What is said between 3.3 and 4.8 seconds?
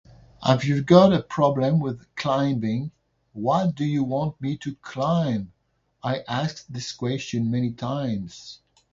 what do you want me to